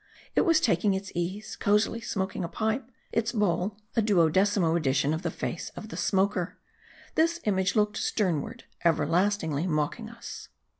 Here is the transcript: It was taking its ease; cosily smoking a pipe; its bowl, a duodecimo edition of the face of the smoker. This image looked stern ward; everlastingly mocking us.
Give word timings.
It 0.35 0.41
was 0.47 0.59
taking 0.59 0.95
its 0.95 1.11
ease; 1.13 1.55
cosily 1.55 2.01
smoking 2.01 2.43
a 2.43 2.47
pipe; 2.47 2.89
its 3.11 3.33
bowl, 3.33 3.77
a 3.95 4.01
duodecimo 4.01 4.75
edition 4.75 5.13
of 5.13 5.21
the 5.21 5.29
face 5.29 5.69
of 5.75 5.89
the 5.89 5.95
smoker. 5.95 6.57
This 7.13 7.39
image 7.43 7.75
looked 7.75 7.97
stern 7.97 8.41
ward; 8.41 8.63
everlastingly 8.83 9.67
mocking 9.67 10.09
us. 10.09 10.49